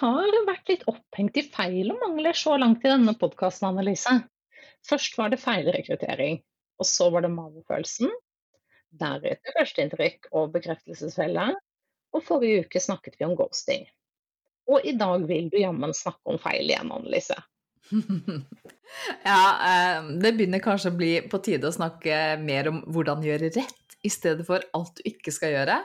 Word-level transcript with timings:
Har 0.00 0.36
vært 0.48 0.70
litt 0.72 0.84
opphengt 0.90 1.36
i 1.36 1.44
feil 1.52 1.92
og 1.92 2.00
mangler 2.02 2.36
så 2.36 2.56
langt 2.60 2.84
i 2.84 2.90
denne 2.92 3.14
podkasten, 3.18 3.68
Annelise. 3.70 4.16
Først 4.88 5.16
var 5.18 5.32
det 5.32 5.40
feilrekruttering, 5.42 6.40
og 6.80 6.88
så 6.88 7.10
var 7.12 7.26
det 7.26 7.32
magefølelsen. 7.34 8.12
Deretter 9.00 9.54
førsteinntrykk 9.54 10.30
og 10.34 10.54
bekreftelsesfelle, 10.56 11.50
og 12.10 12.26
forrige 12.26 12.64
uke 12.64 12.82
snakket 12.82 13.20
vi 13.20 13.28
om 13.28 13.36
ghosting. 13.38 13.86
Og 14.70 14.86
i 14.86 14.94
dag 14.98 15.26
vil 15.28 15.50
du 15.52 15.58
jammen 15.60 15.92
snakke 15.96 16.32
om 16.32 16.40
feil 16.42 16.66
igjen, 16.66 16.90
Annelise. 16.94 17.36
ja, 19.30 19.42
eh, 19.66 20.10
det 20.22 20.34
begynner 20.36 20.62
kanskje 20.62 20.92
å 20.92 20.98
bli 20.98 21.12
på 21.30 21.40
tide 21.44 21.70
å 21.70 21.74
snakke 21.74 22.38
mer 22.42 22.70
om 22.70 22.82
hvordan 22.90 23.24
gjøre 23.26 23.52
rett, 23.56 23.96
i 24.00 24.08
stedet 24.08 24.46
for 24.48 24.64
alt 24.76 24.96
du 24.96 25.08
ikke 25.10 25.32
skal 25.34 25.52
gjøre. 25.52 25.80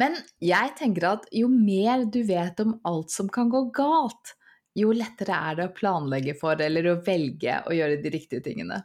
Men 0.00 0.16
jeg 0.44 0.74
tenker 0.78 1.06
at 1.08 1.28
jo 1.32 1.48
mer 1.48 2.04
du 2.12 2.20
vet 2.28 2.60
om 2.60 2.74
alt 2.88 3.12
som 3.12 3.30
kan 3.32 3.48
gå 3.52 3.62
galt, 3.76 4.34
jo 4.76 4.92
lettere 4.92 5.38
er 5.50 5.56
det 5.56 5.68
å 5.70 5.76
planlegge 5.76 6.34
for 6.36 6.60
eller 6.60 6.90
å 6.90 6.98
velge 7.06 7.62
å 7.64 7.72
gjøre 7.76 8.02
de 8.02 8.12
riktige 8.18 8.44
tingene. 8.50 8.82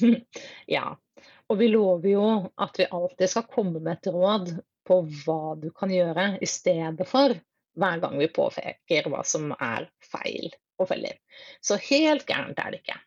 Ja, 0.76 0.90
og 1.48 1.58
vi 1.60 1.68
lover 1.70 2.08
jo 2.10 2.28
at 2.60 2.78
vi 2.80 2.88
alltid 2.90 3.30
skal 3.30 3.48
komme 3.48 3.80
med 3.80 3.98
et 3.98 4.10
råd 4.12 4.52
på 4.84 5.00
hva 5.24 5.54
du 5.60 5.70
kan 5.76 5.92
gjøre 5.92 6.34
i 6.42 6.48
stedet 6.48 7.06
for 7.08 7.32
hver 7.80 8.02
gang 8.02 8.18
vi 8.20 8.28
påpeker 8.32 9.08
hva 9.10 9.22
som 9.26 9.52
er 9.54 9.88
feil 10.04 10.50
og 10.80 10.88
feller. 10.90 11.16
Så 11.64 11.78
helt 11.88 12.26
gærent 12.28 12.60
er 12.60 12.74
det 12.74 12.82
ikke. 12.82 12.98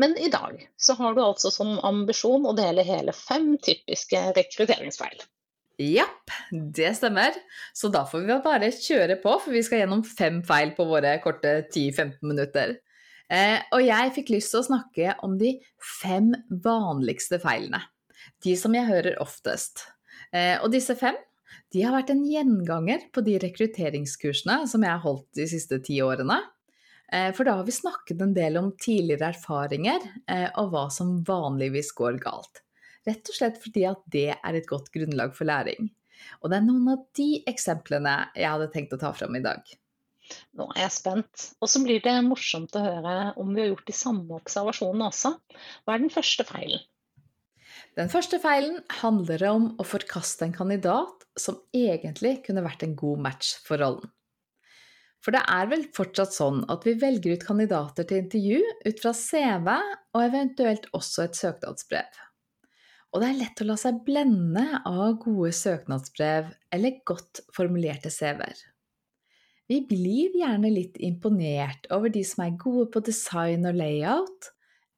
Men 0.00 0.16
i 0.16 0.30
dag 0.32 0.62
så 0.80 0.96
har 0.98 1.14
du 1.14 1.22
altså 1.24 1.50
som 1.52 1.74
ambisjon 1.84 2.46
å 2.48 2.54
dele 2.56 2.84
hele 2.88 3.12
fem 3.16 3.54
typiske 3.60 4.22
rekrutteringsfeil. 4.38 5.18
Japp, 5.96 6.32
det 6.50 6.92
stemmer. 6.98 7.36
Så 7.76 7.90
da 7.92 8.04
får 8.08 8.24
vi 8.26 8.38
bare 8.44 8.70
kjøre 8.74 9.18
på, 9.22 9.34
for 9.42 9.54
vi 9.54 9.62
skal 9.66 9.82
gjennom 9.82 10.04
fem 10.06 10.40
feil 10.46 10.74
på 10.76 10.86
våre 10.88 11.16
korte 11.24 11.58
10-15 11.64 12.22
minutter. 12.28 12.76
Eh, 13.32 13.58
og 13.72 13.82
jeg 13.84 14.14
fikk 14.18 14.32
lyst 14.34 14.52
til 14.52 14.60
å 14.60 14.68
snakke 14.68 15.16
om 15.26 15.38
de 15.40 15.56
fem 16.02 16.32
vanligste 16.64 17.40
feilene. 17.42 17.80
De 18.44 18.54
som 18.58 18.74
jeg 18.76 18.90
hører 18.90 19.20
oftest. 19.22 19.86
Eh, 20.32 20.58
og 20.60 20.72
disse 20.74 20.96
fem 20.98 21.18
de 21.72 21.84
har 21.84 21.94
vært 21.94 22.12
en 22.12 22.24
gjenganger 22.28 23.06
på 23.12 23.22
de 23.24 23.38
rekrutteringskursene 23.40 24.66
som 24.68 24.84
jeg 24.84 24.92
har 24.92 25.04
holdt 25.04 25.28
de 25.38 25.46
siste 25.48 25.78
ti 25.84 25.98
årene. 26.04 26.38
Eh, 27.12 27.30
for 27.36 27.48
da 27.48 27.58
har 27.58 27.68
vi 27.68 27.74
snakket 27.76 28.20
en 28.24 28.34
del 28.36 28.58
om 28.60 28.72
tidligere 28.80 29.32
erfaringer 29.32 30.04
eh, 30.26 30.48
og 30.60 30.72
hva 30.72 30.86
som 30.92 31.18
vanligvis 31.28 31.92
går 31.96 32.20
galt. 32.22 32.62
Rett 33.08 33.28
og 33.30 33.36
slett 33.36 33.58
fordi 33.62 33.84
at 33.88 34.02
det 34.14 34.30
er 34.34 34.58
et 34.58 34.68
godt 34.70 34.92
grunnlag 34.94 35.34
for 35.36 35.48
læring. 35.48 35.90
Og 36.40 36.50
det 36.50 36.58
er 36.58 36.66
noen 36.66 36.92
av 36.92 37.06
de 37.18 37.30
eksemplene 37.50 38.14
jeg 38.38 38.50
hadde 38.50 38.70
tenkt 38.74 38.94
å 38.94 39.00
ta 39.00 39.10
fram 39.16 39.34
i 39.38 39.42
dag. 39.42 39.62
Nå 40.56 40.68
er 40.76 40.84
jeg 40.84 40.94
spent. 40.94 41.48
Og 41.60 41.70
så 41.70 41.82
blir 41.82 42.02
det 42.04 42.14
morsomt 42.26 42.78
å 42.78 42.84
høre 42.84 43.16
om 43.40 43.52
vi 43.52 43.64
har 43.64 43.72
gjort 43.72 43.90
de 43.90 43.96
samme 43.96 44.38
observasjonene 44.38 45.10
også. 45.10 45.34
Hva 45.82 45.96
er 45.96 46.04
den 46.04 46.14
første 46.14 46.46
feilen? 46.48 46.86
Den 47.98 48.08
første 48.08 48.38
feilen 48.40 48.78
handler 49.02 49.42
om 49.50 49.68
å 49.80 49.84
forkaste 49.84 50.46
en 50.46 50.54
kandidat 50.56 51.26
som 51.36 51.58
egentlig 51.76 52.38
kunne 52.46 52.64
vært 52.64 52.86
en 52.86 52.96
god 52.96 53.20
match 53.26 53.56
for 53.66 53.82
rollen. 53.82 54.08
For 55.22 55.34
det 55.34 55.42
er 55.54 55.68
vel 55.70 55.84
fortsatt 55.94 56.34
sånn 56.34 56.64
at 56.72 56.86
vi 56.86 56.96
velger 56.98 57.36
ut 57.36 57.44
kandidater 57.46 58.08
til 58.08 58.24
intervju 58.24 58.62
ut 58.88 59.02
fra 59.04 59.12
CV 59.14 59.68
og 59.76 60.22
eventuelt 60.24 60.88
også 60.96 61.28
et 61.28 61.38
søknadsbrev. 61.38 62.22
Og 63.12 63.20
det 63.20 63.28
er 63.28 63.40
lett 63.42 63.60
å 63.60 63.68
la 63.68 63.76
seg 63.76 64.00
blende 64.06 64.64
av 64.88 65.18
gode 65.20 65.52
søknadsbrev 65.56 66.48
eller 66.72 67.02
godt 67.08 67.42
formulerte 67.52 68.08
CV-er. 68.12 68.56
Vi 69.68 69.82
blir 69.88 70.34
gjerne 70.36 70.72
litt 70.72 70.96
imponert 71.00 71.86
over 71.94 72.12
de 72.12 72.24
som 72.26 72.46
er 72.46 72.56
gode 72.60 72.88
på 72.92 73.04
design 73.04 73.68
og 73.68 73.76
layout, 73.78 74.48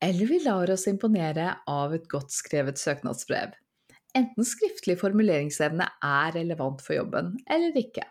eller 0.02 0.30
vi 0.30 0.41
lar 0.44 0.70
oss 0.70 0.86
imponere 0.91 1.50
av 1.70 1.94
et 1.97 2.06
godt 2.10 2.32
skrevet 2.34 2.80
søknadsbrev. 2.80 3.54
Enten 4.14 4.46
skriftlig 4.46 4.96
formuleringsevne 5.00 5.86
er 6.06 6.34
relevant 6.36 6.82
for 6.84 6.94
jobben, 6.94 7.34
eller 7.50 7.75
ikke. 7.78 8.06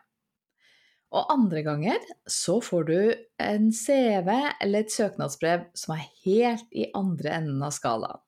Og 1.13 1.29
andre 1.31 1.61
ganger 1.63 2.05
så 2.27 2.57
får 2.63 2.87
du 2.89 2.97
en 3.43 3.69
CV 3.71 4.29
eller 4.33 4.83
et 4.83 4.91
søknadsbrev 4.93 5.67
som 5.77 5.95
er 5.95 6.07
helt 6.25 6.67
i 6.75 6.89
andre 6.97 7.37
enden 7.37 7.63
av 7.63 7.75
skalaen. 7.75 8.23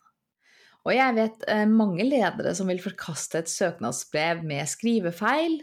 Og 0.86 0.94
jeg 0.94 1.16
vet 1.18 1.46
eh, 1.50 1.66
mange 1.70 2.06
ledere 2.06 2.54
som 2.58 2.70
vil 2.70 2.82
forkaste 2.84 3.42
et 3.42 3.50
søknadsbrev 3.50 4.44
med 4.46 4.70
skrivefeil, 4.70 5.58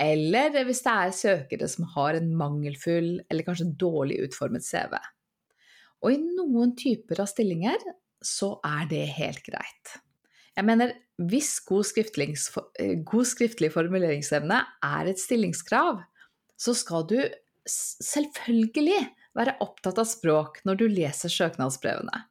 eller 0.00 0.62
hvis 0.64 0.80
det 0.86 0.92
er 0.92 1.16
søkere 1.16 1.68
som 1.68 1.84
har 1.92 2.16
en 2.16 2.30
mangelfull 2.36 3.18
eller 3.28 3.44
kanskje 3.44 3.68
dårlig 3.76 4.22
utformet 4.24 4.64
CV. 4.64 4.96
Og 6.02 6.14
i 6.14 6.22
noen 6.22 6.72
typer 6.78 7.20
av 7.22 7.28
stillinger 7.30 7.84
så 8.24 8.54
er 8.64 8.88
det 8.88 9.04
helt 9.18 9.44
greit. 9.44 9.92
Jeg 10.56 10.68
mener, 10.68 10.94
hvis 11.20 11.58
god 11.64 11.84
eh, 11.92 12.96
god 13.04 13.28
skriftlig 13.28 13.72
formuleringsevne 13.72 14.58
er 14.88 15.08
et 15.08 15.20
stillingskrav, 15.20 16.00
så 16.56 16.74
skal 16.76 17.06
du 17.08 17.18
selvfølgelig 17.68 19.00
være 19.36 19.56
opptatt 19.64 20.00
av 20.00 20.08
språk 20.08 20.60
når 20.68 20.80
du 20.80 20.86
leser 20.92 21.32
søknadsbrevene. 21.32 22.24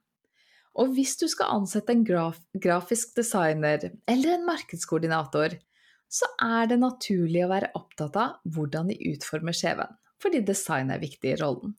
Og 0.79 0.93
hvis 0.95 1.17
du 1.19 1.27
skal 1.27 1.51
ansette 1.57 1.91
en 1.91 2.05
graf 2.07 2.39
grafisk 2.63 3.15
designer 3.17 3.89
eller 4.07 4.35
en 4.37 4.47
markedskoordinator, 4.47 5.57
så 6.11 6.27
er 6.43 6.67
det 6.71 6.79
naturlig 6.79 7.43
å 7.45 7.51
være 7.51 7.71
opptatt 7.79 8.17
av 8.19 8.53
hvordan 8.55 8.91
de 8.91 8.97
utformer 9.11 9.55
CV-en, 9.55 9.95
fordi 10.21 10.43
design 10.47 10.91
er 10.91 11.03
viktig 11.03 11.33
i 11.33 11.39
rollen. 11.39 11.75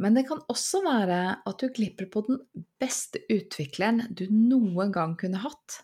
Men 0.00 0.16
det 0.16 0.24
kan 0.28 0.42
også 0.50 0.82
være 0.84 1.20
at 1.46 1.60
du 1.60 1.70
glipper 1.72 2.08
på 2.10 2.24
den 2.26 2.40
beste 2.82 3.22
utvikleren 3.30 4.08
du 4.10 4.26
noen 4.32 4.92
gang 4.92 5.14
kunne 5.20 5.42
hatt, 5.44 5.80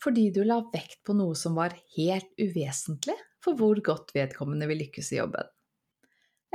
fordi 0.00 0.30
du 0.32 0.42
la 0.46 0.62
vekt 0.72 1.02
på 1.04 1.14
noe 1.18 1.36
som 1.36 1.58
var 1.58 1.76
helt 1.96 2.30
uvesentlig 2.40 3.18
for 3.44 3.58
hvor 3.58 3.78
godt 3.84 4.14
vedkommende 4.16 4.68
vil 4.70 4.80
lykkes 4.86 5.12
i 5.12 5.20
jobben. 5.20 5.50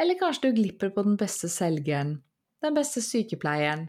Eller 0.02 0.18
kanskje 0.20 0.50
du 0.50 0.58
glipper 0.58 0.92
på 0.92 1.06
den 1.06 1.16
beste 1.20 1.48
selgeren, 1.52 2.18
den 2.66 2.76
beste 2.76 3.04
sykepleieren 3.06 3.88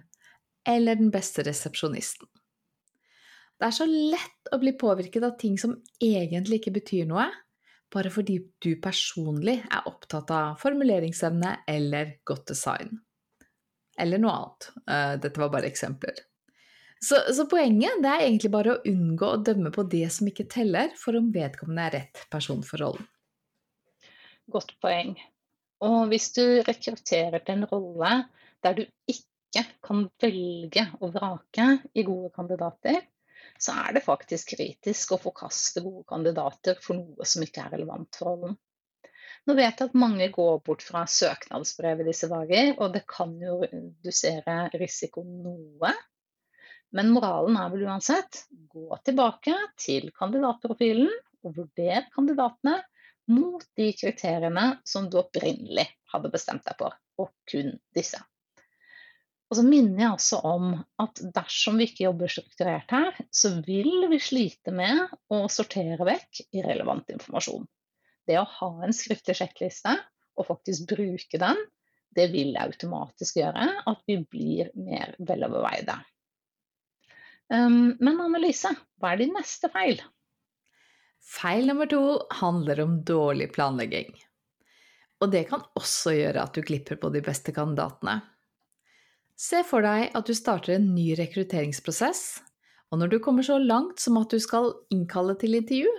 eller 0.66 0.98
den 0.98 1.12
beste 1.14 1.44
resepsjonisten. 1.46 2.28
Det 3.56 3.68
er 3.70 3.72
så 3.72 3.86
lett 3.88 4.52
å 4.52 4.60
bli 4.60 4.74
påvirket 4.76 5.24
av 5.24 5.36
ting 5.40 5.56
som 5.58 5.78
egentlig 6.02 6.60
ikke 6.60 6.76
betyr 6.76 7.08
noe, 7.08 7.30
bare 7.92 8.10
fordi 8.12 8.40
du 8.60 8.74
personlig 8.82 9.60
er 9.64 9.88
opptatt 9.88 10.30
av 10.34 10.56
formuleringsevne 10.60 11.60
eller 11.70 12.18
godt 12.28 12.50
design 12.52 12.98
eller 13.96 14.20
noe 14.20 14.32
annet. 14.32 14.70
Eh, 14.90 15.12
dette 15.22 15.40
var 15.40 15.52
bare 15.52 15.70
eksempler. 15.70 16.18
Så, 17.00 17.18
så, 17.36 17.44
poenget 17.48 18.04
er 18.04 18.24
egentlig 18.24 18.50
bare 18.54 18.74
å 18.74 18.82
unngå 18.88 19.28
å 19.28 19.40
dømme 19.44 19.70
på 19.72 19.84
det 19.92 20.06
som 20.14 20.28
ikke 20.30 20.48
teller, 20.52 20.92
for 20.98 21.18
om 21.18 21.28
vedkommende 21.34 21.88
er 21.88 21.96
rett 21.98 22.22
person 22.32 22.62
for 22.66 22.82
rollen. 22.82 23.08
Godt 24.52 24.76
poeng. 24.82 25.14
Og 25.84 26.06
hvis 26.10 26.30
du 26.36 26.42
rekrutterer 26.64 27.42
til 27.44 27.58
en 27.58 27.68
rolle 27.68 28.12
der 28.64 28.78
du 28.78 28.84
ikke 29.10 29.28
kan 29.86 30.06
velge 30.22 30.86
og 31.00 31.14
vrake 31.14 31.66
i 31.94 32.04
gode 32.06 32.32
kandidater, 32.34 33.00
så 33.58 33.76
er 33.86 33.96
det 33.96 34.04
faktisk 34.04 34.54
kritisk 34.56 35.14
å 35.14 35.20
forkaste 35.20 35.82
gode 35.84 36.04
kandidater 36.08 36.78
for 36.82 36.98
noe 36.98 37.28
som 37.28 37.44
ikke 37.46 37.64
er 37.64 37.76
relevant 37.76 38.18
for 38.18 38.32
rollen. 38.32 38.56
Nå 39.46 39.54
vet 39.54 39.78
jeg 39.78 39.90
at 39.92 39.98
mange 39.98 40.26
går 40.34 40.58
bort 40.66 40.82
fra 40.82 41.04
søknadsbrev 41.06 42.02
i 42.02 42.08
disse 42.08 42.28
dager, 42.30 42.72
og 42.82 42.96
det 42.96 43.04
kan 43.08 43.36
jo 43.38 43.60
redusere 43.62 44.56
risikoen 44.74 45.38
noe. 45.44 45.92
Men 46.96 47.12
moralen 47.14 47.58
er 47.60 47.70
vel 47.72 47.86
uansett 47.86 48.44
gå 48.72 48.98
tilbake 49.06 49.54
til 49.78 50.10
kandidatprofilen 50.18 51.12
og 51.46 51.58
vurder 51.60 52.08
kandidatene 52.14 52.80
mot 53.30 53.62
de 53.78 53.90
kriteriene 53.98 54.66
som 54.86 55.08
du 55.10 55.18
opprinnelig 55.20 55.86
hadde 56.12 56.30
bestemt 56.32 56.66
deg 56.66 56.78
for, 56.78 56.94
og 57.22 57.32
kun 57.50 57.74
disse. 57.94 58.20
Og 59.46 59.58
så 59.58 59.62
minner 59.62 60.02
jeg 60.02 60.16
også 60.16 60.40
om 60.48 60.72
at 61.02 61.20
dersom 61.36 61.78
vi 61.78 61.86
ikke 61.86 62.08
jobber 62.08 62.32
strukturert 62.32 62.90
her, 62.90 63.18
så 63.30 63.52
vil 63.66 64.08
vi 64.10 64.18
slite 64.22 64.74
med 64.74 65.04
å 65.30 65.44
sortere 65.52 66.02
vekk 66.08 66.42
irrelevant 66.50 67.12
informasjon. 67.14 67.66
Det 68.26 68.40
å 68.40 68.48
ha 68.56 68.70
en 68.82 68.96
skriftlig 68.96 69.36
sjekkliste 69.38 69.94
og 70.36 70.48
faktisk 70.48 70.90
bruke 70.90 71.38
den, 71.40 71.62
det 72.16 72.26
vil 72.32 72.56
automatisk 72.58 73.38
gjøre 73.38 73.68
at 73.86 74.02
vi 74.08 74.18
blir 74.24 74.72
mer 74.74 75.14
veloverveide. 75.22 76.00
Um, 77.52 77.94
men 78.02 78.18
Annelise, 78.18 78.72
hva 78.98 79.12
er 79.12 79.22
din 79.22 79.36
neste 79.36 79.70
feil? 79.70 80.00
Feil 81.26 81.68
nummer 81.68 81.86
to 81.90 82.00
handler 82.40 82.80
om 82.82 82.98
dårlig 83.06 83.52
planlegging. 83.54 84.10
Og 85.22 85.30
det 85.32 85.46
kan 85.50 85.62
også 85.78 86.16
gjøre 86.16 86.42
at 86.42 86.56
du 86.56 86.64
glipper 86.66 86.98
på 87.00 87.10
de 87.14 87.22
beste 87.24 87.54
kandidatene. 87.54 88.18
Se 89.36 89.60
for 89.68 89.84
deg 89.84 90.14
at 90.16 90.28
du 90.28 90.32
starter 90.32 90.78
en 90.78 90.92
ny 90.96 91.10
rekrutteringsprosess, 91.18 92.40
og 92.88 93.00
når 93.02 93.10
du 93.12 93.16
kommer 93.20 93.44
så 93.44 93.58
langt 93.60 94.00
som 94.00 94.16
at 94.16 94.32
du 94.32 94.40
skal 94.40 94.70
innkalle 94.94 95.34
til 95.36 95.58
intervju, 95.58 95.92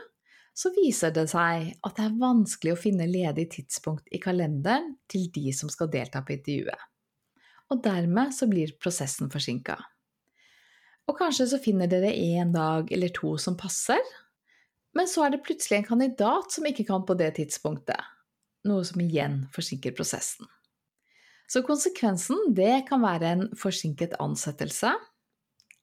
så 0.57 0.71
viser 0.73 1.13
det 1.13 1.27
seg 1.29 1.67
at 1.85 1.99
det 1.99 2.05
er 2.07 2.17
vanskelig 2.17 2.73
å 2.73 2.79
finne 2.81 3.05
ledig 3.05 3.45
tidspunkt 3.53 4.09
i 4.09 4.17
kalenderen 4.23 4.95
til 5.11 5.27
de 5.35 5.51
som 5.53 5.69
skal 5.69 5.91
delta 5.93 6.23
på 6.25 6.33
intervjuet. 6.33 6.87
Og 7.69 7.83
dermed 7.85 8.33
så 8.33 8.47
blir 8.49 8.73
prosessen 8.81 9.29
forsinka. 9.29 9.77
Og 11.07 11.19
kanskje 11.19 11.51
så 11.51 11.61
finner 11.61 11.91
dere 11.91 12.09
én 12.09 12.49
dag 12.55 12.89
eller 12.91 13.13
to 13.13 13.35
som 13.37 13.59
passer, 13.59 14.01
men 14.97 15.05
så 15.05 15.27
er 15.27 15.35
det 15.35 15.43
plutselig 15.45 15.77
en 15.77 15.89
kandidat 15.91 16.57
som 16.57 16.65
ikke 16.65 16.87
kan 16.89 17.05
på 17.05 17.13
det 17.19 17.35
tidspunktet, 17.37 18.01
noe 18.65 18.87
som 18.87 19.03
igjen 19.03 19.43
forsinker 19.53 19.93
prosessen. 19.93 20.49
Så 21.47 21.63
konsekvensen 21.63 22.51
det 22.55 22.87
kan 22.89 23.03
være 23.03 23.29
en 23.33 23.45
forsinket 23.55 24.17
ansettelse, 24.23 24.91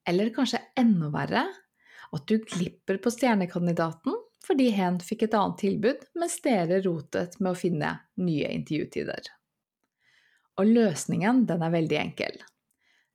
eller 0.04 0.32
kanskje 0.34 0.60
enda 0.76 1.08
verre, 1.12 1.46
at 2.14 2.26
du 2.28 2.36
glipper 2.44 3.00
på 3.02 3.12
stjernekandidaten 3.12 4.20
fordi 4.44 4.68
hen 4.76 4.98
fikk 5.00 5.24
et 5.24 5.36
annet 5.38 5.62
tilbud, 5.62 6.02
mens 6.20 6.36
dere 6.44 6.82
rotet 6.84 7.38
med 7.40 7.54
å 7.54 7.56
finne 7.56 7.94
nye 8.20 8.50
intervjutider. 8.52 9.30
Og 10.60 10.68
løsningen 10.68 11.46
den 11.48 11.64
er 11.64 11.72
veldig 11.72 11.98
enkel. 11.98 12.36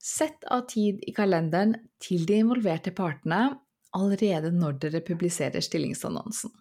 Sett 0.01 0.47
av 0.49 0.65
tid 0.71 1.03
i 1.05 1.13
kalenderen 1.13 1.75
til 2.01 2.25
de 2.25 2.39
involverte 2.41 2.91
partene 2.95 3.59
allerede 3.95 4.49
når 4.55 4.79
dere 4.81 5.03
publiserer 5.05 5.63
stillingsannonsen. 5.63 6.51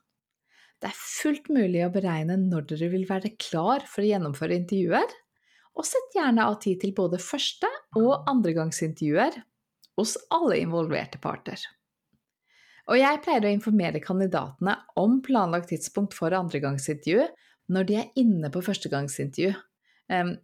Det 0.79 0.91
er 0.91 1.01
fullt 1.01 1.49
mulig 1.51 1.81
å 1.87 1.93
beregne 1.95 2.37
når 2.39 2.69
dere 2.75 2.91
vil 2.93 3.09
være 3.09 3.33
klar 3.41 3.83
for 3.89 4.05
å 4.05 4.11
gjennomføre 4.11 4.61
intervjuer, 4.61 5.17
og 5.79 5.87
sett 5.87 6.15
gjerne 6.17 6.45
av 6.51 6.59
tid 6.63 6.81
til 6.83 6.95
både 6.97 7.21
første- 7.23 7.71
og 7.99 8.27
andregangsintervjuer 8.31 9.39
hos 9.99 10.17
alle 10.35 10.59
involverte 10.63 11.21
parter. 11.23 11.61
Og 12.89 12.97
jeg 12.97 13.21
pleier 13.25 13.45
å 13.45 13.53
informere 13.53 14.01
kandidatene 14.03 14.75
om 14.99 15.19
planlagt 15.25 15.71
tidspunkt 15.73 16.17
for 16.17 16.35
andregangsintervju 16.35 17.27
når 17.75 17.89
de 17.89 17.97
er 18.01 18.13
inne 18.17 18.51
på 18.53 18.63
førstegangsintervju. 18.65 19.53
Um, 20.09 20.37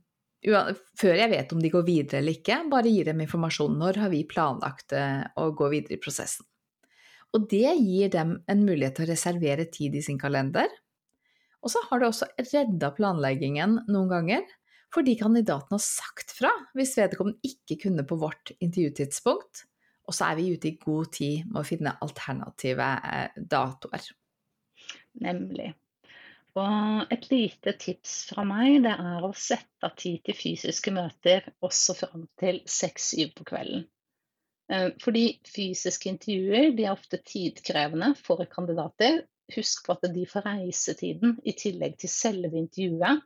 før 1.01 1.17
jeg 1.17 1.31
vet 1.33 1.53
om 1.57 1.63
de 1.63 1.71
går 1.73 1.87
videre 1.87 2.21
eller 2.21 2.37
ikke, 2.37 2.59
bare 2.69 2.91
gir 2.93 3.09
dem 3.09 3.23
informasjon 3.25 3.79
når 3.81 4.03
har 4.03 4.11
vi 4.13 4.27
planlagt 4.29 4.93
uh, 4.93 5.25
å 5.41 5.49
gå 5.57 5.71
videre 5.73 5.97
i 5.97 6.03
prosessen. 6.03 6.45
Og 7.35 7.49
det 7.51 7.73
gir 7.81 8.13
dem 8.13 8.37
en 8.47 8.67
mulighet 8.67 8.99
til 8.99 9.09
å 9.09 9.11
reservere 9.11 9.65
tid 9.73 9.97
i 9.97 10.05
sin 10.05 10.21
kalender. 10.21 10.69
Og 11.65 11.73
så 11.73 11.81
har 11.89 12.03
det 12.03 12.11
også 12.11 12.29
redda 12.53 12.93
planleggingen 12.95 13.81
noen 13.89 14.13
ganger 14.13 14.45
fordi 14.95 15.17
kandidaten 15.19 15.75
har 15.75 15.83
sagt 15.83 16.35
fra 16.37 16.53
hvis 16.77 16.97
vedkommende 16.99 17.43
ikke 17.47 17.81
kunne 17.87 18.05
på 18.07 18.19
vårt 18.21 18.53
intervjutidspunkt, 18.61 19.65
og 20.05 20.15
så 20.15 20.29
er 20.29 20.39
vi 20.39 20.51
ute 20.53 20.71
i 20.71 20.77
god 20.81 21.11
tid 21.17 21.49
med 21.49 21.63
å 21.63 21.67
finne 21.67 21.97
alternative 22.05 22.91
eh, 23.09 23.41
datoer. 23.55 24.07
Nemlig. 25.25 25.73
Og 26.55 27.11
et 27.11 27.27
lite 27.33 27.75
tips 27.83 28.13
fra 28.31 28.45
meg 28.47 28.85
det 28.85 28.93
er 28.95 29.25
å 29.27 29.33
sette 29.35 29.91
tid 29.99 30.21
til 30.29 30.39
fysiske 30.39 30.93
møter 30.95 31.49
også 31.67 31.97
fram 31.99 32.29
til 32.39 32.61
seks-syv 32.71 33.35
på 33.41 33.49
kvelden. 33.49 33.87
Eh, 34.71 34.91
fordi 35.03 35.27
fysiske 35.49 36.13
intervjuer 36.13 36.71
de 36.77 36.87
er 36.87 36.95
ofte 36.95 37.19
tidkrevende 37.27 38.13
for 38.21 38.45
kandidater. 38.53 39.25
Husk 39.55 39.89
på 39.89 39.97
at 39.97 40.07
de 40.15 40.25
får 40.29 40.47
reisetiden 40.47 41.39
i 41.45 41.53
tillegg 41.59 41.99
til 42.01 42.13
selve 42.13 42.55
intervjuet. 42.61 43.25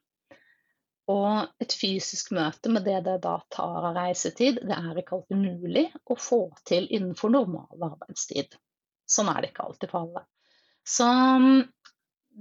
Og 1.08 1.62
et 1.62 1.72
fysisk 1.72 2.34
møte 2.36 2.68
med 2.72 2.84
det 2.84 2.98
det 3.06 3.16
da 3.24 3.38
tar 3.54 3.86
av 3.88 3.96
reisetid, 3.96 4.60
det 4.68 4.76
er 4.76 5.00
ikke 5.00 5.16
alltid 5.16 5.40
mulig 5.40 5.86
å 6.04 6.18
få 6.20 6.42
til 6.68 6.88
innenfor 6.92 7.32
normal 7.32 7.88
arbeidstid. 7.92 8.58
Sånn 9.08 9.30
er 9.32 9.40
det 9.40 9.52
ikke 9.54 9.64
alltid 9.70 9.92
for 9.92 10.04
alle. 10.04 10.26
Så 10.88 11.06
mm, 11.08 11.62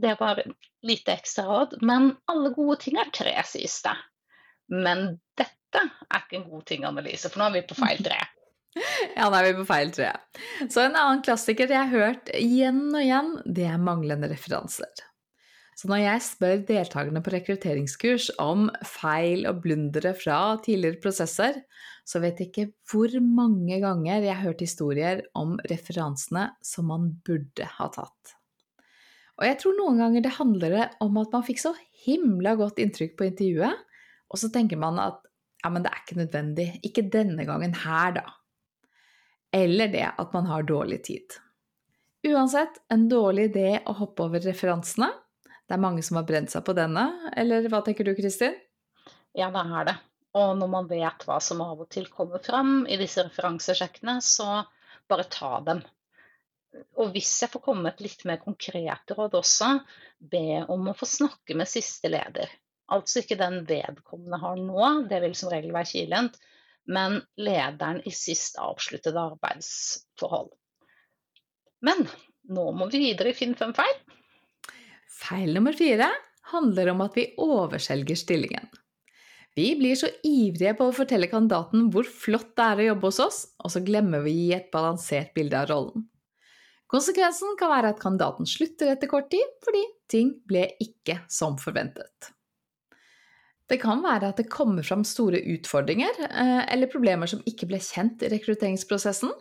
det 0.01 0.15
var 0.19 0.41
lite 0.83 1.15
ekstra 1.15 1.45
råd. 1.47 1.77
Men 1.81 2.11
alle 2.25 2.51
gode 2.55 2.79
ting 2.83 2.99
er 2.99 3.11
tre, 3.13 3.33
sies 3.47 3.79
det. 3.85 3.95
Men 4.67 5.19
dette 5.39 5.83
er 5.83 6.23
ikke 6.25 6.41
en 6.41 6.49
god 6.49 6.65
ting, 6.67 6.83
Annelise, 6.87 7.31
for 7.31 7.41
nå 7.41 7.49
er 7.49 7.59
vi 7.59 7.67
på 7.69 7.79
feil 7.79 8.03
tre. 8.03 8.19
Ja, 9.17 9.25
nå 9.31 9.39
er 9.39 9.47
vi 9.47 9.53
på 9.57 9.63
feil 9.65 9.89
tre. 9.95 10.11
Så 10.69 10.83
en 10.83 10.93
annen 10.99 11.23
klassiker 11.25 11.71
jeg 11.71 11.79
har 11.79 11.89
hørt 11.89 12.27
igjen 12.37 12.83
og 12.91 12.99
igjen, 13.01 13.31
det 13.57 13.65
er 13.71 13.79
manglende 13.81 14.29
referanser. 14.29 14.91
Så 15.77 15.85
når 15.91 15.99
jeg 16.01 16.21
spør 16.25 16.61
deltakerne 16.65 17.21
på 17.21 17.31
rekrutteringskurs 17.35 18.31
om 18.41 18.65
feil 18.81 19.45
og 19.45 19.59
blundere 19.61 20.15
fra 20.17 20.55
tidligere 20.65 20.97
prosesser, 21.03 21.59
så 22.01 22.21
vet 22.23 22.39
jeg 22.41 22.49
ikke 22.49 22.65
hvor 22.89 23.13
mange 23.21 23.77
ganger 23.83 24.23
jeg 24.23 24.33
har 24.33 24.41
hørt 24.47 24.63
historier 24.65 25.21
om 25.37 25.59
referansene 25.69 26.47
som 26.65 26.89
man 26.89 27.11
burde 27.27 27.67
ha 27.75 27.89
tatt. 27.93 28.33
Og 29.37 29.45
jeg 29.45 29.59
tror 29.61 29.75
noen 29.77 30.01
ganger 30.01 30.25
det 30.25 30.33
handler 30.39 30.77
om 31.03 31.19
at 31.21 31.35
man 31.35 31.45
fikk 31.45 31.61
så 31.61 31.75
himla 32.07 32.55
godt 32.57 32.81
inntrykk 32.81 33.13
på 33.19 33.27
intervjuet, 33.27 33.85
og 34.33 34.41
så 34.41 34.49
tenker 34.53 34.81
man 34.81 34.97
at 35.03 35.21
ja, 35.61 35.69
men 35.73 35.85
det 35.85 35.91
er 35.91 36.01
ikke 36.01 36.19
nødvendig, 36.23 36.67
ikke 36.85 37.05
denne 37.13 37.45
gangen 37.45 37.75
her, 37.83 38.17
da. 38.17 38.25
Eller 39.53 39.93
det 39.93 40.07
at 40.09 40.33
man 40.33 40.49
har 40.49 40.65
dårlig 40.65 41.03
tid. 41.05 41.37
Uansett 42.27 42.81
en 42.93 43.05
dårlig 43.11 43.51
idé 43.51 43.69
å 43.85 43.93
hoppe 44.01 44.25
over 44.25 44.41
referansene, 44.41 45.11
det 45.67 45.75
er 45.75 45.83
mange 45.83 46.03
som 46.05 46.19
har 46.19 46.27
brent 46.27 46.53
seg 46.53 46.63
på 46.67 46.75
denne, 46.77 47.03
eller 47.35 47.67
hva 47.71 47.81
tenker 47.83 48.07
du 48.07 48.13
Kristin? 48.15 48.55
Ja, 49.35 49.49
det 49.51 49.63
er 49.63 49.89
det. 49.89 49.97
Og 50.37 50.53
når 50.59 50.69
man 50.71 50.87
vet 50.89 51.25
hva 51.27 51.39
som 51.43 51.61
av 51.65 51.81
og 51.83 51.89
til 51.93 52.07
kommer 52.13 52.41
fram 52.43 52.85
i 52.87 52.97
disse 52.99 53.25
referansesjekkene, 53.25 54.19
så 54.23 54.63
bare 55.09 55.27
ta 55.31 55.57
dem. 55.65 55.81
Og 56.99 57.11
hvis 57.15 57.31
jeg 57.41 57.51
får 57.53 57.63
komme 57.65 57.89
et 57.89 58.03
litt 58.03 58.23
mer 58.29 58.39
konkret 58.43 59.15
råd 59.17 59.37
også, 59.39 59.71
be 60.19 60.63
om 60.71 60.91
å 60.91 60.95
få 60.97 61.07
snakke 61.09 61.57
med 61.57 61.69
siste 61.69 62.11
leder. 62.11 62.51
Altså 62.93 63.23
ikke 63.23 63.39
den 63.39 63.63
vedkommende 63.67 64.39
har 64.39 64.59
nå, 64.61 64.91
det 65.09 65.19
vil 65.23 65.35
som 65.35 65.51
regel 65.51 65.73
være 65.75 65.91
kilent, 65.91 66.37
men 66.87 67.19
lederen 67.35 67.99
i 68.07 68.13
sist 68.15 68.59
avsluttede 68.63 69.19
arbeidsforhold. 69.33 70.53
Men 71.83 72.05
nå 72.47 72.69
må 72.77 72.87
vi 72.91 73.03
videre 73.09 73.33
i 73.33 73.37
Finn 73.37 73.57
fem 73.59 73.73
feil. 73.75 73.97
Feil 75.17 75.53
nummer 75.55 75.73
fire 75.73 76.09
handler 76.51 76.91
om 76.93 77.01
at 77.05 77.17
vi 77.17 77.31
overselger 77.41 78.19
stillingen. 78.19 78.67
Vi 79.57 79.71
blir 79.79 79.97
så 79.97 80.11
ivrige 80.27 80.75
på 80.77 80.85
å 80.85 80.93
fortelle 80.93 81.29
kandidaten 81.31 81.87
hvor 81.93 82.05
flott 82.05 82.51
det 82.59 82.65
er 82.65 82.81
å 82.81 82.87
jobbe 82.91 83.09
hos 83.09 83.19
oss, 83.23 83.39
og 83.57 83.73
så 83.73 83.81
glemmer 83.81 84.21
vi 84.21 84.35
å 84.35 84.37
gi 84.37 84.51
et 84.59 84.69
balansert 84.73 85.33
bilde 85.33 85.57
av 85.57 85.71
rollen. 85.71 86.05
Konsekvensen 86.87 87.57
kan 87.59 87.73
være 87.73 87.91
at 87.91 87.99
kandidaten 87.99 88.47
slutter 88.47 88.93
etter 88.93 89.09
kort 89.11 89.31
tid 89.33 89.57
fordi 89.65 89.81
ting 90.13 90.29
ble 90.47 90.67
ikke 90.83 91.17
som 91.31 91.57
forventet. 91.59 92.29
Det 93.67 93.79
kan 93.81 93.99
være 94.05 94.29
at 94.31 94.37
det 94.39 94.47
kommer 94.51 94.85
fram 94.85 95.01
store 95.03 95.41
utfordringer 95.57 96.21
eh, 96.29 96.61
eller 96.71 96.91
problemer 96.91 97.27
som 97.27 97.41
ikke 97.49 97.67
ble 97.67 97.81
kjent 97.83 98.23
i 98.23 98.29
rekrutteringsprosessen, 98.31 99.33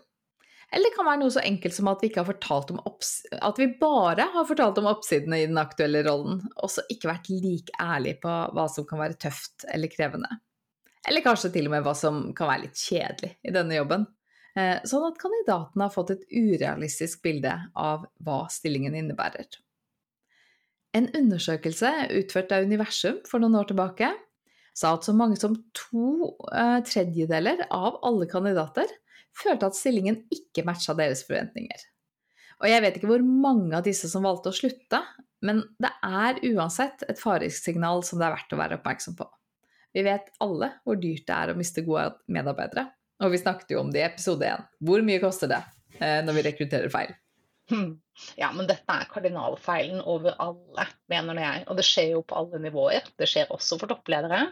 eller 0.74 0.90
det 0.90 0.96
kan 0.96 1.06
være 1.06 1.20
noe 1.20 1.32
så 1.32 1.42
enkelt 1.46 1.76
som 1.76 1.88
at 1.92 2.02
vi, 2.02 2.10
at 2.10 3.60
vi 3.60 3.68
bare 3.78 4.26
har 4.32 4.48
fortalt 4.48 4.80
om 4.80 4.88
oppsidene 4.90 5.38
i 5.38 5.46
den 5.46 5.60
aktuelle 5.60 6.02
rollen, 6.06 6.40
og 6.58 6.72
så 6.72 6.82
ikke 6.92 7.10
vært 7.12 7.30
like 7.30 7.76
ærlige 7.82 8.18
på 8.24 8.34
hva 8.56 8.66
som 8.72 8.88
kan 8.88 9.00
være 9.04 9.18
tøft 9.28 9.66
eller 9.72 9.92
krevende. 9.92 10.40
Eller 11.06 11.22
kanskje 11.22 11.52
til 11.54 11.68
og 11.68 11.76
med 11.76 11.86
hva 11.86 11.94
som 11.94 12.18
kan 12.36 12.50
være 12.50 12.64
litt 12.64 12.82
kjedelig 12.82 13.36
i 13.46 13.54
denne 13.54 13.78
jobben. 13.78 14.08
Eh, 14.58 14.80
sånn 14.88 15.06
at 15.06 15.20
kandidatene 15.20 15.86
har 15.86 15.94
fått 15.94 16.14
et 16.16 16.26
urealistisk 16.32 17.22
bilde 17.22 17.52
av 17.78 18.08
hva 18.26 18.42
stillingen 18.50 18.96
innebærer. 18.98 19.46
En 20.96 21.06
undersøkelse 21.14 21.92
utført 22.16 22.54
av 22.56 22.66
Universum 22.66 23.20
for 23.28 23.42
noen 23.42 23.58
år 23.60 23.70
tilbake 23.70 24.10
sa 24.76 24.94
at 24.96 25.06
så 25.06 25.14
mange 25.16 25.38
som 25.38 25.54
to 25.76 26.32
eh, 26.50 26.80
tredjedeler 26.88 27.68
av 27.70 28.00
alle 28.06 28.26
kandidater 28.28 28.90
følte 29.36 29.70
at 29.70 29.78
stillingen 29.78 30.22
ikke 30.32 30.64
matcha 30.66 30.96
deres 30.96 31.24
forventninger. 31.28 31.84
Og 32.62 32.70
jeg 32.70 32.82
vet 32.82 32.96
ikke 32.96 33.10
hvor 33.10 33.24
mange 33.26 33.76
av 33.76 33.84
disse 33.84 34.08
som 34.08 34.24
valgte 34.24 34.50
å 34.52 34.56
slutte, 34.56 35.02
men 35.44 35.60
det 35.82 35.92
er 36.06 36.40
uansett 36.54 37.04
et 37.10 37.20
faresignal 37.20 38.00
som 38.06 38.20
det 38.20 38.28
er 38.28 38.36
verdt 38.38 38.54
å 38.56 38.60
være 38.60 38.78
oppmerksom 38.80 39.18
på. 39.18 39.26
Vi 39.96 40.04
vet 40.04 40.32
alle 40.44 40.70
hvor 40.84 40.98
dyrt 41.00 41.26
det 41.28 41.36
er 41.36 41.52
å 41.52 41.58
miste 41.58 41.84
gode 41.84 42.08
medarbeidere. 42.32 42.88
Og 43.24 43.32
vi 43.32 43.40
snakket 43.40 43.72
jo 43.72 43.80
om 43.80 43.92
det 43.92 44.02
i 44.02 44.08
episode 44.08 44.48
én. 44.48 44.64
Hvor 44.84 45.04
mye 45.04 45.20
koster 45.22 45.48
det 45.52 45.62
eh, 46.00 46.20
når 46.24 46.36
vi 46.36 46.44
rekrutterer 46.50 46.92
feil? 46.92 47.14
Hmm. 47.70 47.96
Ja, 48.38 48.50
men 48.54 48.68
dette 48.68 48.92
er 48.92 49.08
kardinalfeilen 49.10 50.02
over 50.08 50.36
alle, 50.42 50.86
mener 51.10 51.40
jeg. 51.40 51.64
Og 51.66 51.80
det 51.80 51.86
skjer 51.88 52.12
jo 52.14 52.24
på 52.28 52.36
alle 52.38 52.60
nivåer. 52.62 53.08
Det 53.18 53.28
skjer 53.28 53.52
også 53.52 53.80
for 53.80 53.92
toppledere. 53.92 54.42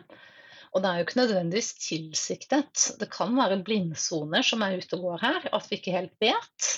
Og 0.75 0.83
det 0.83 0.91
er 0.91 0.99
jo 0.99 1.07
ikke 1.07 1.21
nødvendigvis 1.21 1.73
tilsiktet. 1.79 2.87
Det 2.99 3.07
kan 3.13 3.37
være 3.39 3.61
blindsoner 3.67 4.43
som 4.43 4.63
er 4.67 4.81
ute 4.81 4.99
og 4.99 5.05
går 5.07 5.23
her, 5.23 5.49
at 5.55 5.69
vi 5.71 5.79
ikke 5.79 5.95
helt 5.95 6.17
vet. 6.23 6.71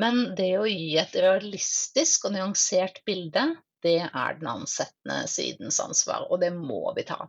Men 0.00 0.32
det 0.38 0.50
å 0.58 0.66
gi 0.66 0.96
et 0.98 1.14
realistisk 1.14 2.26
og 2.26 2.34
nyansert 2.34 3.02
bilde, 3.06 3.44
det 3.82 4.00
er 4.08 4.38
den 4.38 4.48
ansettende 4.50 5.22
sidens 5.30 5.78
ansvar, 5.82 6.26
og 6.30 6.40
det 6.42 6.50
må 6.54 6.82
vi 6.96 7.04
ta. 7.06 7.20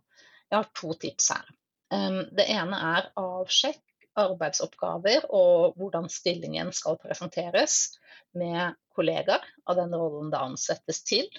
Jeg 0.50 0.60
har 0.60 0.70
to 0.78 0.94
tips 1.02 1.32
her. 1.34 1.50
Det 2.34 2.46
ene 2.50 2.78
er 2.98 3.10
avsjekk 3.20 3.82
arbeidsoppgaver 4.18 5.26
og 5.34 5.78
hvordan 5.78 6.10
stillingen 6.12 6.70
skal 6.74 7.00
presenteres 7.02 7.98
med 8.38 8.78
kollegaer 8.94 9.46
av 9.70 9.78
den 9.78 9.94
rollen 9.98 10.30
det 10.34 10.42
ansettes 10.42 11.02
til. 11.06 11.30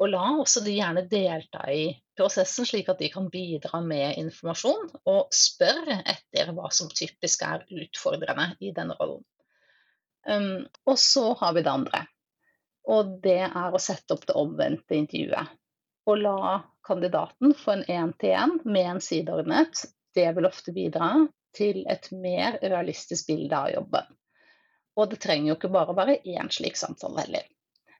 Og 0.00 0.12
la 0.12 0.24
også 0.40 0.62
de 0.64 0.76
gjerne 0.76 1.04
delta 1.10 1.64
i 1.72 1.90
prosessen, 2.18 2.66
slik 2.66 2.90
at 2.90 3.00
de 3.00 3.08
kan 3.12 3.30
bidra 3.32 3.80
med 3.84 4.18
informasjon, 4.20 4.90
og 5.08 5.34
spørre 5.34 6.00
etter 6.02 6.52
hva 6.56 6.70
som 6.74 6.90
typisk 6.90 7.44
er 7.46 7.64
utfordrende 7.70 8.50
i 8.60 8.72
denne 8.76 8.98
rollen. 8.98 9.24
Um, 10.28 10.66
og 10.84 10.98
så 11.00 11.30
har 11.40 11.54
vi 11.56 11.64
det 11.64 11.72
andre, 11.72 12.02
og 12.88 13.18
det 13.24 13.40
er 13.46 13.72
å 13.74 13.80
sette 13.80 14.16
opp 14.16 14.26
det 14.28 14.36
omvendte 14.36 14.96
intervjuet. 14.98 15.54
Og 16.08 16.22
la 16.24 16.58
kandidaten 16.88 17.52
få 17.56 17.76
en 17.76 17.84
én-til-én 17.84 18.58
med 18.64 18.94
en 18.94 19.00
sideordnet. 19.04 19.84
Det 20.16 20.28
vil 20.36 20.48
ofte 20.48 20.72
bidra 20.72 21.10
til 21.56 21.82
et 21.90 22.08
mer 22.12 22.56
realistisk 22.62 23.28
bilde 23.28 23.56
av 23.56 23.72
jobben. 23.74 24.08
Og 24.98 25.12
det 25.12 25.20
trenger 25.22 25.52
jo 25.52 25.58
ikke 25.58 25.72
bare 25.72 25.92
å 25.92 25.98
være 25.98 26.18
én 26.24 26.48
slik 26.52 26.80
samtale 26.80 27.26
heller. 27.26 27.44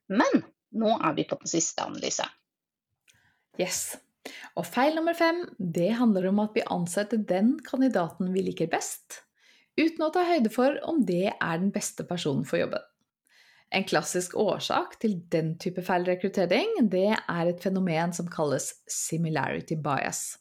Men 0.09 0.43
nå 0.81 0.97
er 0.97 1.15
vi 1.17 1.29
på 1.29 1.37
den 1.39 1.53
siste, 1.53 1.85
Annelise. 1.85 2.27
Yes. 3.61 3.99
Og 4.58 4.66
feil 4.66 4.97
nummer 4.97 5.16
fem, 5.16 5.44
det 5.58 5.90
handler 5.99 6.28
om 6.30 6.42
at 6.44 6.54
vi 6.56 6.66
ansetter 6.75 7.20
den 7.30 7.56
kandidaten 7.66 8.32
vi 8.35 8.44
liker 8.50 8.70
best, 8.73 9.23
uten 9.78 10.04
å 10.06 10.12
ta 10.14 10.25
høyde 10.26 10.52
for 10.52 10.78
om 10.88 11.02
det 11.06 11.28
er 11.32 11.61
den 11.61 11.73
beste 11.75 12.06
personen 12.08 12.47
for 12.49 12.61
jobben. 12.61 12.85
En 13.68 13.85
klassisk 13.85 14.32
årsak 14.40 14.97
til 15.02 15.18
den 15.32 15.52
type 15.61 15.82
feil 15.85 16.06
rekruttering, 16.08 16.78
er 16.88 17.50
et 17.50 17.61
fenomen 17.62 18.14
som 18.16 18.30
kalles 18.32 18.73
similarity 18.88 19.76
bias. 19.76 20.38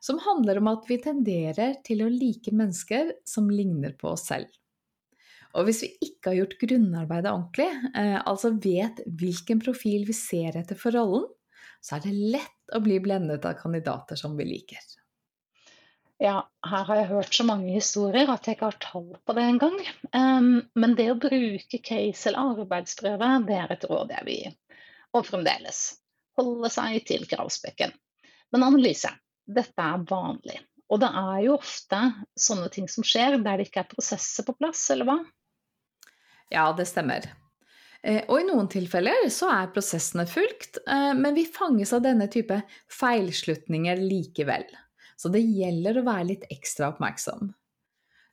Som 0.00 0.20
handler 0.20 0.60
om 0.60 0.68
at 0.74 0.84
vi 0.88 1.00
tenderer 1.00 1.78
til 1.86 2.04
å 2.04 2.12
like 2.12 2.52
mennesker 2.52 3.14
som 3.26 3.48
ligner 3.48 3.96
på 3.96 4.12
oss 4.12 4.28
selv. 4.28 4.50
Og 5.56 5.64
hvis 5.64 5.80
vi 5.86 6.10
ikke 6.10 6.30
har 6.30 6.38
gjort 6.42 6.58
grunnarbeidet 6.60 7.32
ordentlig, 7.32 7.70
eh, 7.96 8.18
altså 8.28 8.52
vet 8.60 9.00
hvilken 9.06 9.62
profil 9.62 10.04
vi 10.04 10.16
ser 10.16 10.58
etter 10.60 10.76
for 10.76 10.92
rollen, 10.92 11.24
så 11.80 11.96
er 11.96 12.06
det 12.06 12.14
lett 12.36 12.76
å 12.76 12.80
bli 12.82 13.00
blendet 13.02 13.44
av 13.48 13.58
kandidater 13.60 14.18
som 14.18 14.36
vi 14.38 14.46
liker. 14.48 14.80
Ja, 16.22 16.46
her 16.64 16.84
har 16.88 16.96
jeg 16.96 17.10
hørt 17.10 17.34
så 17.36 17.44
mange 17.44 17.74
historier 17.74 18.30
at 18.32 18.46
jeg 18.48 18.56
ikke 18.56 18.70
har 18.70 18.78
tall 18.80 19.10
på 19.20 19.34
det 19.36 19.44
engang. 19.44 19.76
Um, 20.16 20.62
men 20.72 20.96
det 20.96 21.10
å 21.12 21.18
bruke 21.20 21.82
case 21.84 22.30
eller 22.30 22.54
arbeidsprøve, 22.54 23.28
det 23.48 23.58
er 23.60 23.74
et 23.74 23.84
råd 23.90 24.14
jeg 24.16 24.28
vil 24.28 24.40
gi. 24.40 24.54
Og 25.12 25.28
fremdeles 25.28 25.82
holde 26.40 26.70
seg 26.72 27.04
til 27.08 27.28
kravspekken. 27.28 27.92
Men 28.52 28.64
Annelise, 28.64 29.12
dette 29.44 29.82
er 29.82 30.04
vanlig. 30.08 30.58
Og 30.92 31.00
det 31.02 31.08
er 31.18 31.40
jo 31.44 31.56
ofte 31.56 32.00
sånne 32.38 32.70
ting 32.72 32.86
som 32.88 33.04
skjer 33.06 33.36
der 33.42 33.58
det 33.58 33.68
ikke 33.68 33.82
er 33.82 33.90
prosesser 33.90 34.46
på 34.46 34.54
plass, 34.56 34.84
eller 34.94 35.08
hva? 35.08 35.18
Ja, 36.52 36.70
det 36.76 36.86
stemmer. 36.88 37.26
Eh, 38.06 38.22
og 38.30 38.40
i 38.40 38.46
noen 38.46 38.70
tilfeller 38.70 39.26
så 39.34 39.50
er 39.50 39.72
prosessene 39.74 40.28
fulgt, 40.30 40.78
eh, 40.86 41.12
men 41.18 41.34
vi 41.34 41.48
fanges 41.50 41.92
av 41.96 42.06
denne 42.06 42.30
type 42.30 42.60
feilslutninger 43.00 43.98
likevel 44.06 44.66
så 45.16 45.32
det 45.32 45.42
gjelder 45.44 46.00
å 46.00 46.06
være 46.06 46.28
litt 46.32 46.44
ekstra 46.52 46.92
oppmerksom. 46.92 47.48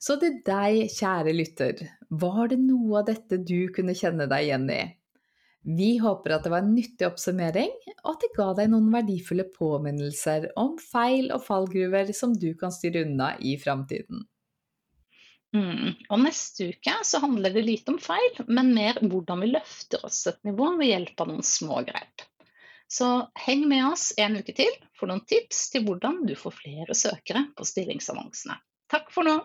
Så 0.03 0.17
til 0.19 0.41
deg, 0.43 0.89
kjære 0.91 1.35
lytter, 1.35 1.85
var 2.11 2.49
det 2.51 2.59
noe 2.59 2.99
av 2.99 3.07
dette 3.07 3.39
du 3.39 3.71
kunne 3.75 3.95
kjenne 3.95 4.27
deg 4.27 4.49
igjen 4.49 4.67
i? 4.73 4.81
Vi 5.63 5.93
håper 6.03 6.35
at 6.35 6.43
det 6.43 6.51
var 6.51 6.65
en 6.65 6.73
nyttig 6.75 7.07
oppsummering, 7.07 7.71
og 8.03 8.09
at 8.11 8.25
det 8.25 8.33
ga 8.35 8.49
deg 8.57 8.73
noen 8.73 8.89
verdifulle 8.91 9.45
påminnelser 9.55 10.49
om 10.59 10.75
feil 10.75 11.31
og 11.31 11.45
fallgruver 11.45 12.11
som 12.11 12.35
du 12.35 12.49
kan 12.59 12.73
styre 12.75 13.05
unna 13.07 13.31
i 13.39 13.55
framtiden. 13.61 14.25
Mm. 15.53 15.93
Og 16.09 16.21
neste 16.23 16.71
uke 16.73 16.95
så 17.05 17.21
handler 17.21 17.53
det 17.53 17.65
lite 17.67 17.93
om 17.93 17.99
feil, 18.01 18.39
men 18.47 18.73
mer 18.73 18.97
hvordan 19.01 19.43
vi 19.43 19.51
løfter 19.53 20.01
oss 20.05 20.23
et 20.29 20.39
nivå 20.47 20.71
ved 20.79 20.89
hjelp 20.89 21.21
av 21.21 21.29
noen 21.29 21.45
små 21.45 21.83
grep. 21.85 22.25
Så 22.89 23.09
heng 23.45 23.67
med 23.69 23.85
oss 23.91 24.11
en 24.21 24.37
uke 24.37 24.53
til 24.57 24.73
for 24.97 25.09
noen 25.09 25.23
tips 25.29 25.69
til 25.73 25.85
hvordan 25.85 26.23
du 26.29 26.35
får 26.37 26.57
flere 26.57 26.97
søkere 26.97 27.47
på 27.57 27.65
stillingsannonsene. 27.69 28.57
Takk 28.93 29.09
for 29.13 29.25
nå! 29.25 29.39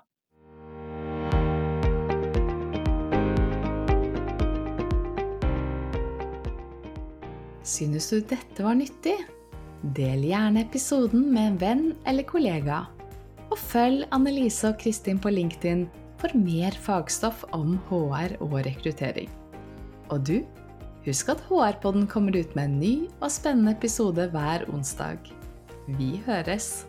Synes 7.68 8.08
du 8.08 8.20
dette 8.24 8.64
var 8.64 8.76
nyttig? 8.80 9.16
Del 9.96 10.24
gjerne 10.24 10.64
episoden 10.64 11.28
med 11.34 11.52
en 11.52 11.58
venn 11.60 11.84
eller 12.08 12.24
kollega. 12.28 12.86
Og 13.48 13.58
følg 13.58 14.04
Annelise 14.12 14.72
og 14.72 14.78
Kristin 14.82 15.20
på 15.20 15.32
LinkedIn 15.32 15.86
for 16.20 16.34
mer 16.36 16.74
fagstoff 16.82 17.44
om 17.56 17.76
HR 17.88 18.36
og 18.42 18.58
rekruttering. 18.66 19.30
Og 20.12 20.24
du? 20.26 20.38
Husk 21.06 21.30
at 21.32 21.44
HR-podden 21.48 22.08
kommer 22.10 22.36
ut 22.36 22.56
med 22.56 22.64
en 22.64 22.78
ny 22.80 22.94
og 23.20 23.30
spennende 23.32 23.76
episode 23.78 24.28
hver 24.34 24.68
onsdag. 24.72 25.32
Vi 25.96 26.18
høres! 26.26 26.87